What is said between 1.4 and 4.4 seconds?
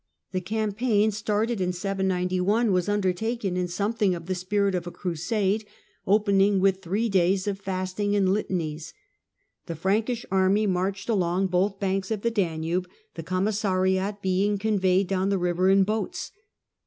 in 791, was undertaken in something of the